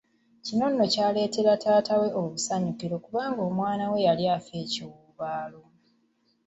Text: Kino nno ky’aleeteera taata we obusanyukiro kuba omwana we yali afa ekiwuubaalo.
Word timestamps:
Kino 0.45 0.65
nno 0.69 0.85
ky’aleeteera 0.93 1.53
taata 1.63 1.93
we 2.01 2.07
obusanyukiro 2.21 2.95
kuba 3.05 3.21
omwana 3.45 3.83
we 3.91 3.97
yali 4.07 4.25
afa 4.35 4.53
ekiwuubaalo. 4.63 5.61